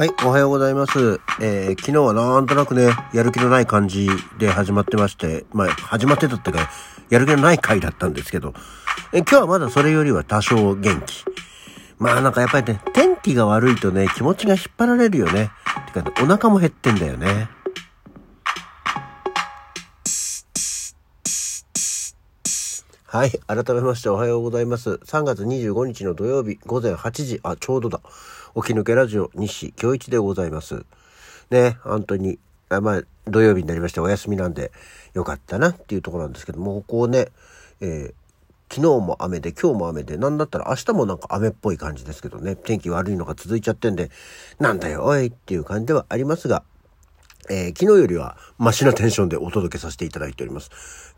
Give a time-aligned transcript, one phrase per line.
[0.00, 1.20] はい、おはようございます。
[1.42, 4.08] えー昨日はなんとなくね、やる気のない感じ
[4.38, 6.70] で始まってまして、まあ、始まってたっていうか、
[7.10, 8.54] やる気のない回だったんですけど、
[9.12, 11.26] え今日はまだそれよりは多少元気。
[11.98, 15.50] まあなんかやっぱりね、天気が悪いとね、気持ちが引っ張られるよね。
[15.92, 17.50] てかね、お腹も減ってんだよね。
[23.12, 23.32] はい。
[23.48, 25.00] 改めましておはようございます。
[25.04, 28.00] 3月25日の土曜日午前8時、あ、ちょうどだ。
[28.54, 30.84] 起き抜けラジオ西京一でございます。
[31.50, 34.70] ね、本当に、あまあ、土曜日になりましてお休みなんで
[35.12, 37.32] よかったなっていうところなんですけども、ここね、
[37.80, 38.14] えー
[38.72, 44.12] 昨日も雨で今日も雨で、なんだったら明日もなんか雨っぽい感じですけどね、天気悪いのが続いちゃってんで、
[44.60, 46.62] なんだよ、おいっていう感じではありますが、
[47.50, 50.70] えー昨日よりはマシなテンションでお届けさせていただいております。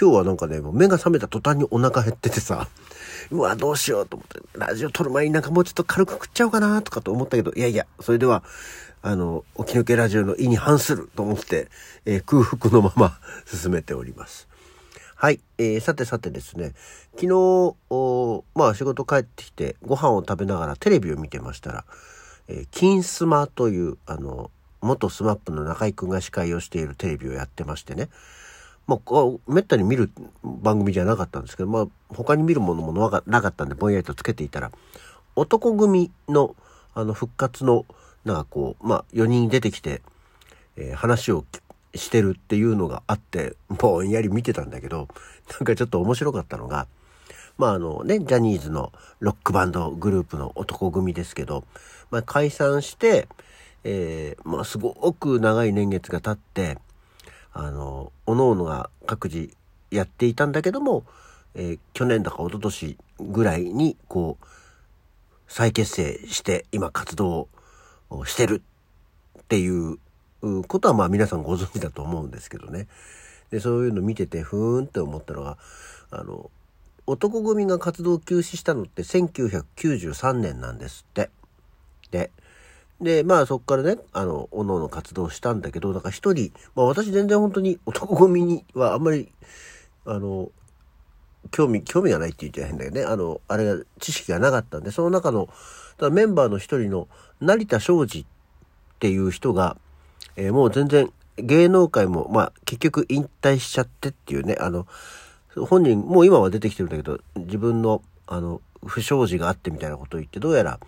[0.00, 2.66] 今日はなんかね、もう目が覚めた途端にお腹減っててさ、
[3.30, 8.42] うわ、どうしようと思って、ラジオ撮る前になんかもうちょっと軽く食っちゃおうかなとかと思ったけど、いやいや、それでは、
[9.02, 11.68] あの、起き抜けラジオの意に反すると思って、
[12.06, 14.48] えー空腹のまま 進めております。
[15.16, 16.72] はい、えーさてさてですね、
[17.16, 21.84] 昨日、おまあ仕事帰ってきてご飯を食べながらテレビを見てましたら、
[22.48, 24.50] えー金スマという、あの、
[24.84, 28.08] 元スマップの中居くんが司会をしているテレビをやってましてね、
[28.86, 30.10] まあ、めったに見る
[30.42, 32.92] 番組じゃなかったんですけど、まあ、他に見るものも
[33.26, 34.70] なかったんで、ぼんやりとつけていたら、
[35.36, 36.54] 男組の、
[36.94, 37.86] あの、復活の、
[38.24, 40.02] なんかこう、まあ、4人出てきて、
[40.76, 41.44] えー話を
[41.94, 45.08] してるっていうのがあって、ぼんやり見てたんだけど、
[45.50, 46.86] なんかちょっと面白かったのが、
[47.56, 51.64] まああのね、ジャニーズのロックバンドグループの男組ですけど、
[52.10, 53.28] まあ解散して、
[53.84, 56.78] えーまあすごく長い年月が経って、
[57.52, 59.50] あの、各々が各自
[59.90, 61.04] やっていたんだけども、
[61.54, 64.46] えー去年だか一昨年ぐらいに、こう、
[65.46, 67.48] 再結成して今活動
[68.10, 68.62] をしてる
[69.38, 69.98] っていう
[70.66, 72.88] ことはまあ皆さんご存知だと思うんですけどね。
[73.50, 75.58] で、そういうの見ててふーんって思ったのが、
[76.10, 76.50] あの、
[77.06, 81.30] 男組が活動休止したのって1993年なんですって。
[82.10, 82.30] で、
[83.00, 89.32] で、まあそこからね、あの、おのおの活動したんだけど、なんか一人、まあ私全然本当に男組にはあんまり、
[90.06, 90.50] あの、
[91.50, 93.02] 興味、興味がないって言っちゃ変だよね。
[93.04, 95.48] あの、あれが、知識がなかったんで、その中の、
[95.98, 97.08] ただメンバーの一人の
[97.40, 98.24] 成田昌司っ
[98.98, 99.76] ていう人が、
[100.36, 104.86] えーもう全然芸能界も、まあ結局引退しちゃってっていうね、あの、
[105.56, 110.80] 本人、もう今は出てきてるんだけど、自分の、あの、不祥事があってみたいなことを言って、どうやら、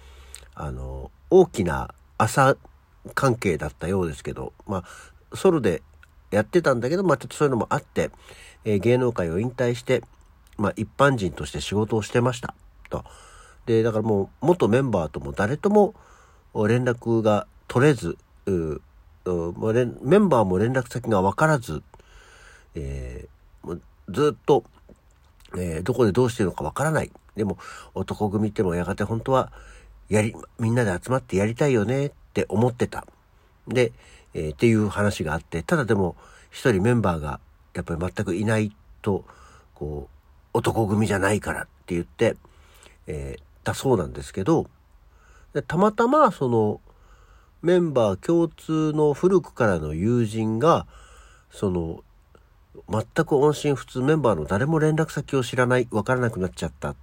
[0.55, 2.57] あの、大きな朝
[3.15, 5.83] 関係だったようですけど、まあ、ソロで
[6.31, 8.11] やってたんだけど、まあちょっとそういうのもあって、
[8.65, 10.03] えー芸能界を引退して、
[10.59, 12.55] まあ一般人として仕事をしてました。
[12.91, 13.05] と。
[13.67, 15.95] で、だからもう元メンバーとも誰とも
[16.55, 18.17] 連絡が取れず、
[18.47, 21.83] うメンバーも連絡先が分からず、
[22.75, 24.65] えーずっと、
[25.57, 27.11] えーどこでどうしてるのか分からない。
[27.37, 27.59] でも
[27.95, 29.53] 男組ってもやがて本当は
[30.09, 33.07] やり、みんなで集まってやりたいよねって思ってた。
[33.69, 33.93] で、
[34.35, 36.17] えーっていう話があって、ただでも
[36.51, 37.41] 一人メンバーが
[37.75, 39.25] やっぱり全くいないと、
[39.75, 40.09] こ
[40.55, 42.37] う、男組じゃないからって言って、
[43.07, 44.69] えーだそうなんですけど、
[45.53, 46.81] でたまたまその
[47.63, 50.87] メンバー共通の古くからの友人が、
[51.51, 52.05] その、
[52.89, 56.95] 全く音信不通メンバーの誰も連絡先を知らない、わからなくなっちゃった、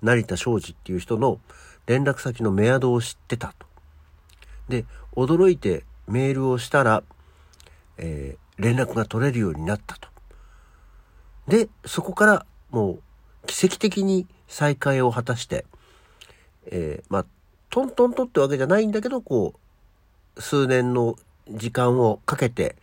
[0.00, 1.38] 成田昌司っていう人の
[1.90, 3.66] 連絡先のメアドを知ってたと。
[4.68, 4.84] で、
[5.16, 7.02] 驚いてメールをしたら、
[7.98, 10.08] えー連絡が取れるようになったと。
[11.48, 13.02] で、そこからもう
[13.46, 15.64] 奇跡的に再会を果たして、
[16.66, 17.26] えーまあ、
[17.70, 19.54] トントンとってわけじゃないんだけど、こ
[20.36, 21.16] う、数年の
[21.48, 22.76] 時間をかけて、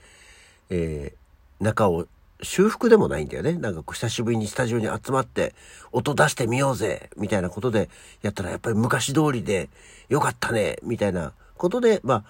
[0.71, 2.07] えー仲を
[2.41, 3.53] 修復でもないんだよね。
[3.53, 5.55] なんかこう久しぶりにスタジオに集まって
[5.91, 7.89] 音出してみようぜみたいなことで
[8.21, 9.69] やったらやっぱり昔通りで
[10.09, 12.23] よかったねみたいなことで、まあ、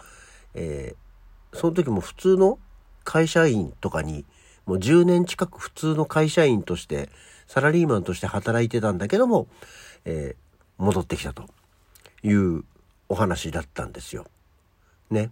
[0.54, 1.08] えー
[1.54, 2.60] その時も普通の
[3.06, 4.26] 会社員とかに
[4.66, 7.10] もう10年近く普通の会社員として
[7.48, 9.48] サラリーマンとして働いてたんだけども、
[10.06, 11.46] えー戻ってきたと
[12.24, 12.64] いう
[13.10, 14.26] お話だったんですよ。
[15.10, 15.32] ね。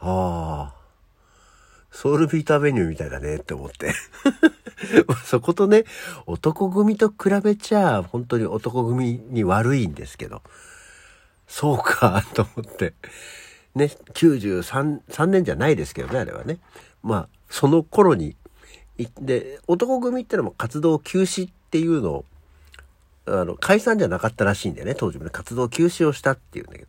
[0.00, 0.83] ああ。
[1.94, 3.94] ソウルビーターメニューみたいだねって思って。
[5.24, 5.84] そことね、
[6.26, 10.42] 男組と比べちゃ、本当に男組に悪いんですけど。
[11.46, 12.94] そうか、と思って。
[13.76, 16.58] ね、93、3年じゃないですけどね、あれはね。
[17.04, 18.36] まあ、その頃に、
[19.20, 22.24] で、男組ってのも活動休止っていうのを、
[23.26, 25.30] あの、解散じゃなかったらしいんだよね、当時もね。
[25.30, 26.88] 活動休止をしたっていうんだけど。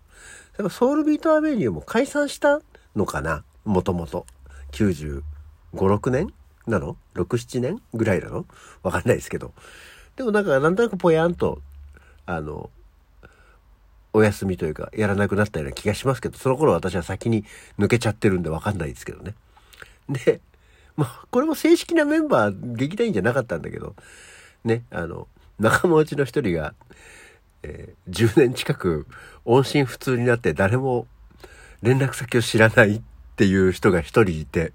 [0.54, 2.60] だからソウルビートアベニューも解散した
[2.96, 4.25] のかなもともと。
[4.75, 5.24] 95、
[5.74, 6.33] 6年
[6.68, 8.45] なの ?6、7年ぐらいなの？
[8.83, 9.54] わかんないですけど。
[10.16, 11.62] でもなんか、なんとなくぽやんと、
[12.25, 12.69] あの、
[14.13, 17.44] お休みというか、やらなくなったような気がしますけど、その頃私は先に
[17.80, 19.33] 抜けちゃってるんでわかんないですけどね。
[20.10, 20.42] で、
[20.95, 23.95] まあ、これも正式なメンバー、劇団員じゃなかったんだけど、
[24.63, 25.28] ね、あの、
[25.60, 26.74] 仲間内の一人が、
[27.63, 29.07] えー、10年近く
[29.44, 31.07] 音信不通になって誰も
[31.81, 33.01] 連絡先を知らない
[33.36, 34.72] っていう人が一人いて、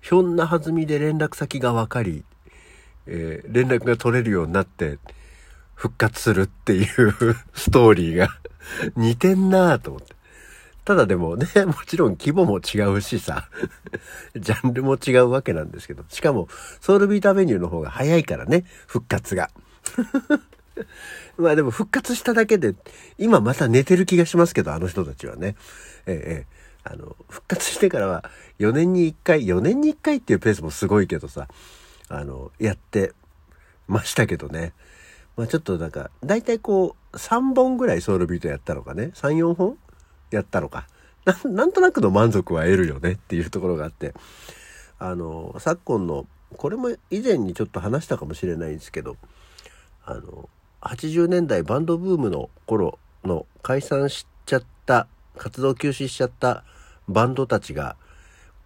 [0.00, 2.22] ひょんな弾みで連絡先が分かり、
[3.06, 4.98] えー、連絡が取れるようになって、
[5.74, 6.86] 復活するっていう
[7.54, 8.28] ストーリーが
[8.94, 10.14] 似てんなぁと思って。
[10.84, 13.48] ただでもね、 もちろん規模も違うしさ、
[14.36, 16.48] ジャンルも違うわけなんですけど、しかも
[16.80, 19.50] ソウルビートアベニューの方が早いからね、復活が。
[21.36, 22.74] まあでも復活しただけで、
[23.18, 25.56] 今また寝てる気がしますけど、あの人たちはね。
[26.06, 28.24] ええ、あの、復活してからは
[28.58, 31.48] 4年に1回、4年に1回っていうペースもすごいけどさ、
[32.08, 33.12] あの、やって
[33.86, 34.72] ましたけどね。
[35.36, 39.10] まあちょっとなんか、だいたいこう、3本ぐらいソウルビートやったのかね。
[39.14, 39.78] 3、4本
[40.30, 40.86] やったのか。
[41.44, 44.14] なんとなくの満足は得るよねっていうところがあって、
[44.98, 49.16] あの、昨今の、これも以前にちょっと話したかもしれないんですけど、
[50.04, 50.48] あの、
[50.80, 55.06] 80年代バンドブームの頃の解散しちゃった、
[55.36, 56.64] 活動休止しちゃった
[57.08, 57.96] バンドたちが、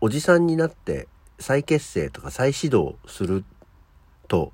[0.01, 1.09] おじさんになって
[1.39, 3.45] 再結成とか再始動する
[4.29, 4.53] と、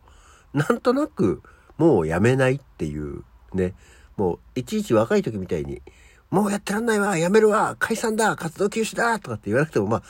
[0.53, 1.43] なんとなく
[1.79, 3.23] もうやめないっていう
[3.55, 3.75] ね、
[4.17, 5.83] もういちいち若い時みたいに、
[6.31, 10.03] もうやってらんないわ、やめるわ、解散だ、活動休止だ、とかって言わなくても、まあ、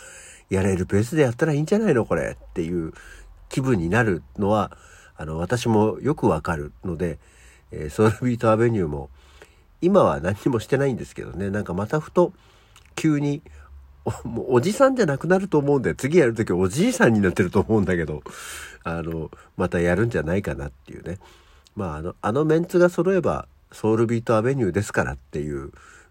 [0.50, 2.92] やれるペースでやったらいいんじゃないの、これ、っていう
[3.48, 4.76] 気分になるのは、
[5.16, 7.18] あの、私もよくわかるので、
[7.70, 9.10] えー、ソウルビートアベニューも、
[9.80, 12.32] 今は何もしてないんですけどね、なんかまたふと、
[12.96, 13.42] 急に、
[14.04, 18.22] おもうおじさんじゃなくなると思うんで、次やるときおじいさんになってると思うんだけど、
[18.84, 21.18] あの、またやるんじゃないかなっていうね。
[21.76, 25.70] まあ、あの、あのメンツが揃えば、ソウルビートアベニューですからっていう、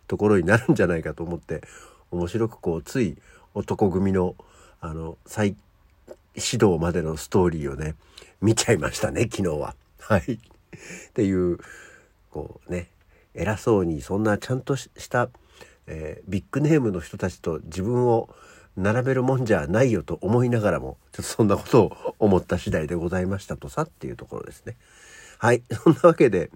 [0.10, 1.62] ところになるんじゃないかと思って
[2.12, 3.16] 面白くこうつい
[3.54, 4.36] 男組の
[4.81, 5.56] あの再
[6.36, 7.95] 始動までのストーリーをね
[8.42, 9.75] 見ちゃいましたね昨日は。
[10.00, 10.33] はい。
[10.33, 10.38] っ
[11.13, 11.60] ていう
[12.31, 12.89] こうね
[13.40, 15.30] 偉そうにそんなちゃんとした、
[15.88, 18.30] えー、ビッグネームの人たちと自分を
[18.76, 24.78] 並べるもんじゃないよと思いながらもちょっとそんなことを思った次第でございましたとさっていうところですね。
[25.38, 25.64] はい。
[25.72, 26.52] そんなわけで、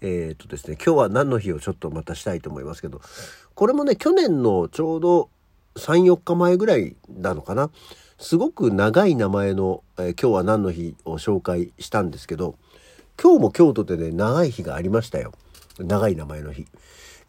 [0.00, 3.00] えっ、とですね、今日は何の日をちょっとまたしたいと思いますけど、
[3.54, 5.30] これもね、去年のちょうど
[5.76, 7.70] 3、4日前ぐらいなのかな。
[8.18, 12.56] すごく長い名前の、えー、今日は何の日を紹介したんですけど、
[13.20, 15.32] 今日も京都でね、長い日がありましたよ。
[15.84, 16.66] 長い名前の日。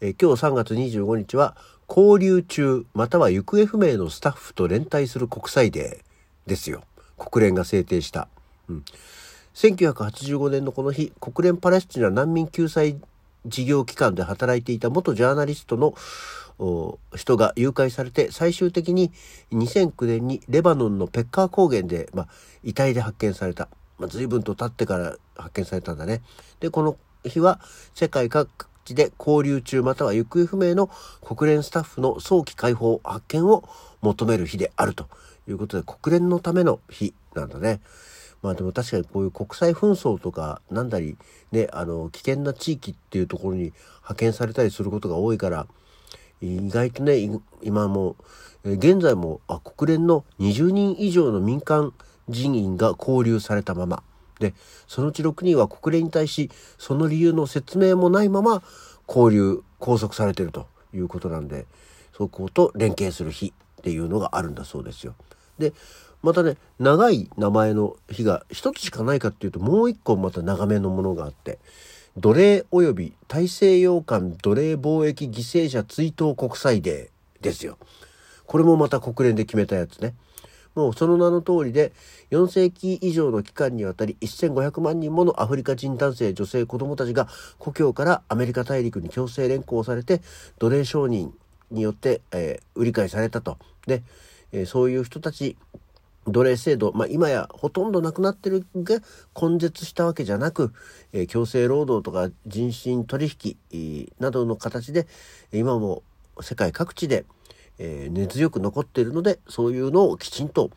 [0.00, 1.56] え、今日3月25日は、
[1.88, 6.84] 交流中または行方不明のスタッフと連帯する国際デーですよ。
[7.18, 8.28] 国連が制定した。
[8.68, 8.84] うん。
[9.54, 13.00] 1985年のこの日、国連パレスチナ難民救済
[13.46, 15.94] 事業機関で働いていた元ジャーナリストの
[17.16, 19.12] 人が誘拐されて最終的に
[19.52, 22.28] 2009年にレバノンのペッカー高原で、まあ、
[22.62, 23.68] 遺体で発見された、
[23.98, 26.20] まあ、随分と経ってから発見されたんだね
[26.60, 27.60] でこの日は
[27.94, 30.90] 世界各地で交流中または行方不明の
[31.24, 33.64] 国連スタッフの早期解放発見を
[34.00, 35.08] 求める日であると
[35.48, 37.80] いうことで国連のための日なんだね。
[38.42, 41.16] まあでも確かにこういう国際紛争とかなんだり
[41.52, 45.66] ねあの危険な地域っていうところに派遣されたりすることが多いから
[46.40, 47.18] 意外とね
[47.62, 48.16] 今も
[48.64, 51.92] 現在もあ国連の20人以上の民間
[52.30, 54.02] 人員が交流されたまま
[54.40, 54.54] で
[54.88, 58.62] そのうち6人は国連に対しその理由の説明もないまま
[59.06, 61.66] 交流拘束されてるということなんで
[62.16, 65.14] そこと連携する日っていうのがあるんだそうですよ。
[65.58, 65.72] で
[66.22, 71.58] またね長い名前の日が一つしかないかっていうともう一個また長めのものがあって
[72.16, 77.78] 奴隷及び大西洋間奴隷貿易犠牲者追悼国際デーですよ。
[78.46, 80.14] これもまた国連で決めたやつね。
[80.74, 81.92] もうその名の通りで
[82.30, 90.20] 4世紀以上の期間にわたり1500万人ものアフリカ人男性女性子供たちが故郷からアメリカ大陸に強制連行されて
[90.58, 91.34] 奴隷商人
[91.70, 93.58] によって、えー、売り買いされたと。
[93.86, 94.02] で、
[94.52, 95.56] えー、そういう人たち
[96.26, 99.00] 奴隷制度、まあ、今やほとんどなくなってるが
[99.40, 100.72] 根絶したわけじゃなく、
[101.12, 103.30] えー、強制労働とか人身取
[103.72, 105.06] 引、などの形で
[105.52, 106.02] 今も
[106.40, 107.24] 世界各地で、
[107.82, 110.70] えー、根強く残っているのでそういうのをきちんと、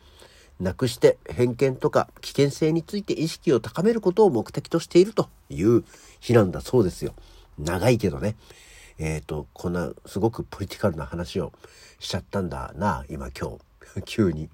[0.60, 5.84] なくして偏見とか危険性について意識を高めることを目的としているという
[6.20, 7.12] 日なんだそうですよ。
[7.58, 8.36] 長いけどね。
[8.98, 11.52] えっ、ー、と、こんなすごくポリティカルな話を
[11.98, 14.02] しちゃったんだな、今今日。
[14.06, 14.48] 急に。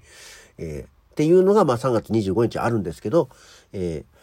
[0.56, 3.28] えー、っていうのが、まあ3月25日あるんですけど、
[3.74, 4.20] えー、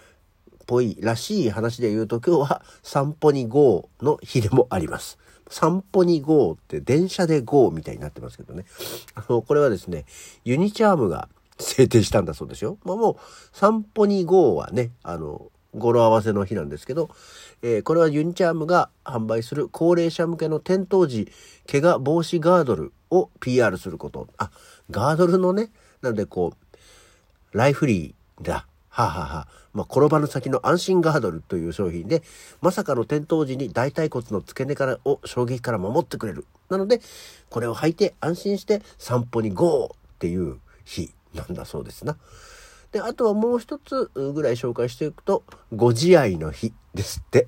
[0.67, 5.17] ぽいらしい話で言うと今日は散歩に GO の日でもあります。
[5.49, 8.65] 散歩に GO って電車で GO みたいになってますけどね。
[9.15, 10.05] あの、これはですね、
[10.43, 12.77] ユニチャームが制定したんだそうですよ。
[12.83, 13.15] まあもう
[13.53, 17.09] 散歩に GO はね、あの、語呂合わせの日なんですけど、
[17.61, 21.31] えー、これはユニチャームが販売する高齢者向けの転倒時
[21.69, 24.27] 怪我防止ガードルを PR すること。
[24.37, 24.49] あ、
[24.89, 25.69] ガードルのね、
[26.01, 28.67] なのでこう、ライフリーだ。
[28.97, 32.23] はあ、ははあ、まあ、転ばぬ先の安心ガードルという商品で、
[32.61, 36.45] まさかの転倒時に大腿骨の付け根からを衝撃から守ってくれる。
[36.69, 37.01] なので、
[37.51, 39.91] これを履いて安心して散歩に GO!
[40.15, 42.17] っていう日なんだそうですな。
[42.91, 45.43] で、あとはもう一つぐらい紹介していくと、
[45.75, 47.47] ご自愛の日ですって。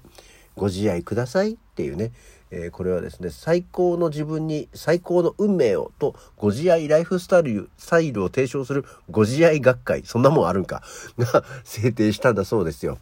[0.55, 2.11] ご自愛くださいっていうね、
[2.51, 10.83] えー、これはですね、最高の自分に最高の運命をと、ご自愛ライフスタイル、スタイルを提唱するご自愛学会、そんなもんあるんか、
[11.17, 12.97] が制定したんだそうですよ。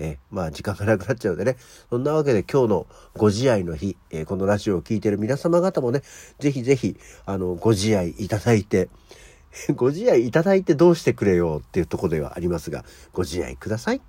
[0.00, 1.56] えー、まあ時間がなくなっちゃうのでね。
[1.90, 2.86] そんなわけで今日の
[3.16, 6.02] ご自愛の日、えー、このラジオを聴いてる皆様方もね、
[6.38, 8.88] ぜひぜひ、あの、ご自愛いただいて、
[9.74, 14.00] ご自愛いただいてどうしてくれようっていうとこではありますが、ご自愛ください。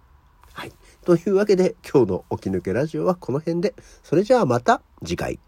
[0.53, 0.72] はい。
[1.06, 5.39] というわけで今日の起き抜けラジオはこの辺で、それじゃあまた次回。